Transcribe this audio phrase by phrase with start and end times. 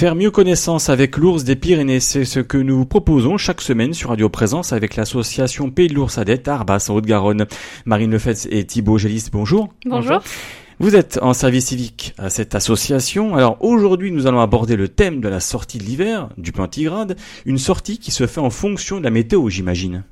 [0.00, 4.08] Faire mieux connaissance avec l'ours des Pyrénées, c'est ce que nous proposons chaque semaine sur
[4.08, 7.46] Radio Présence avec l'association Pays de l'Ours à Arbas en Haute-Garonne.
[7.84, 9.68] Marine Lefetz et Thibaut Gélis, bonjour.
[9.84, 10.22] Bonjour.
[10.78, 13.34] Vous êtes en service civique à cette association.
[13.34, 17.58] Alors aujourd'hui, nous allons aborder le thème de la sortie de l'hiver du plantigrade, une
[17.58, 20.04] sortie qui se fait en fonction de la météo, j'imagine.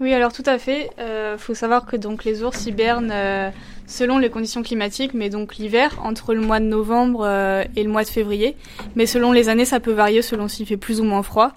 [0.00, 0.90] Oui, alors tout à fait.
[0.96, 3.50] Il euh, faut savoir que donc les ours hibernent euh,
[3.86, 7.90] selon les conditions climatiques, mais donc l'hiver entre le mois de novembre euh, et le
[7.90, 8.56] mois de février.
[8.96, 11.52] Mais selon les années, ça peut varier selon s'il fait plus ou moins froid.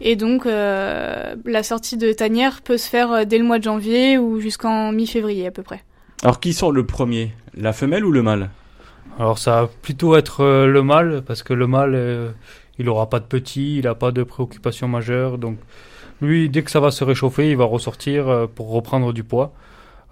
[0.00, 4.40] Et donc la sortie de tanière peut se faire dès le mois de janvier ou
[4.40, 5.82] jusqu'en mi-février à peu près.
[6.22, 8.50] Alors qui sort le premier, la femelle ou le mâle?
[9.18, 12.34] Alors ça va plutôt être le mâle parce que le mâle,
[12.78, 15.58] il aura pas de petits, il n'a pas de préoccupation majeure, donc
[16.20, 19.52] lui, dès que ça va se réchauffer, il va ressortir euh, pour reprendre du poids.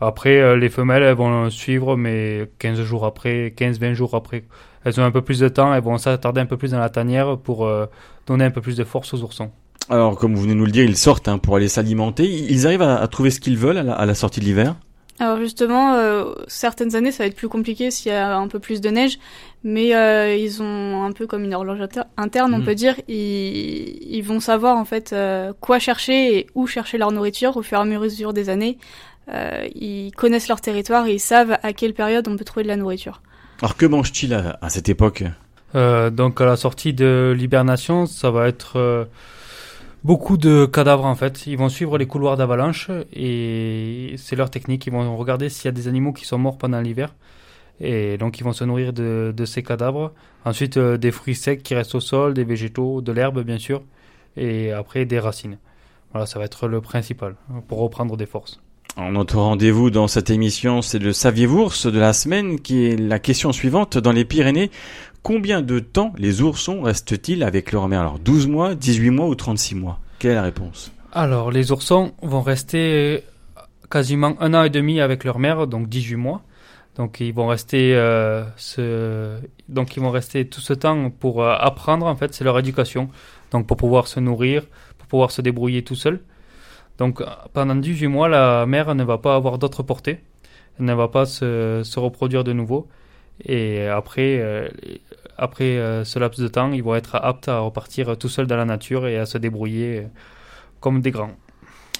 [0.00, 4.44] Après, euh, les femelles, elles vont suivre, mais 15 jours après, 15-20 jours après.
[4.84, 6.90] Elles ont un peu plus de temps, elles vont s'attarder un peu plus dans la
[6.90, 7.86] tanière pour euh,
[8.26, 9.50] donner un peu plus de force aux oursons.
[9.88, 12.24] Alors, comme vous venez de nous le dire, ils sortent hein, pour aller s'alimenter.
[12.26, 14.76] Ils arrivent à, trouver ce qu'ils veulent à la sortie de l'hiver?
[15.20, 18.58] Alors justement, euh, certaines années, ça va être plus compliqué s'il y a un peu
[18.58, 19.18] plus de neige,
[19.62, 21.78] mais euh, ils ont un peu comme une horloge
[22.16, 22.64] interne, on mm.
[22.64, 22.96] peut dire.
[23.06, 27.78] Ils, vont savoir en fait euh, quoi chercher et où chercher leur nourriture au fur
[27.78, 28.78] et à mesure des années.
[29.74, 32.76] ils connaissent leur territoire et ils savent à quelle période on peut trouver de la
[32.76, 33.22] nourriture.
[33.60, 35.22] Alors que mangent-ils à, à, cette époque?
[35.74, 39.06] Donc à la sortie de l'hibernation, ça va être
[40.04, 41.46] Beaucoup de cadavres en fait.
[41.46, 44.86] Ils vont suivre les couloirs d'avalanche et c'est leur technique.
[44.86, 47.14] Ils vont regarder s'il y a des animaux qui sont morts pendant l'hiver.
[47.80, 50.12] Et donc ils vont se nourrir de, de ces cadavres.
[50.44, 53.82] Ensuite euh, des fruits secs qui restent au sol, des végétaux, de l'herbe bien sûr.
[54.36, 55.56] Et après des racines.
[56.12, 58.60] Voilà, ça va être le principal pour reprendre des forces.
[59.10, 63.52] notre rendez-vous dans cette émission, c'est le Saviez-vous de la semaine qui est la question
[63.52, 63.96] suivante.
[63.96, 64.70] Dans les Pyrénées,
[65.24, 68.00] Combien de temps les oursons restent-ils avec leur mère?
[68.00, 69.98] Alors 12 mois, 18 mois ou 36 mois?
[70.18, 70.92] Quelle est la réponse?
[71.12, 73.24] Alors les oursons vont rester
[73.90, 76.42] quasiment un an et demi avec leur mère, donc 18 mois.
[76.96, 78.44] Donc ils vont rester, euh,
[79.70, 83.08] donc ils vont rester tout ce temps pour euh, apprendre en fait, c'est leur éducation.
[83.50, 84.66] Donc pour pouvoir se nourrir,
[84.98, 86.20] pour pouvoir se débrouiller tout seul.
[86.98, 87.22] Donc
[87.54, 90.20] pendant 18 mois, la mère ne va pas avoir d'autre portée,
[90.78, 92.88] elle ne va pas se reproduire de nouveau.
[93.44, 94.68] Et après, euh,
[95.36, 98.56] après euh, ce laps de temps, ils vont être aptes à repartir tout seuls dans
[98.56, 100.06] la nature et à se débrouiller
[100.80, 101.32] comme des grands.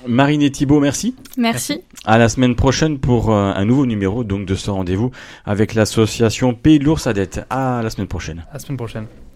[0.07, 1.15] Marine et Thibault, merci.
[1.39, 1.83] Merci.
[2.05, 5.11] À la semaine prochaine pour euh, un nouveau numéro donc de ce rendez-vous
[5.45, 8.45] avec l'association Pays de l'Ours À la semaine prochaine.
[8.51, 9.07] À la semaine prochaine.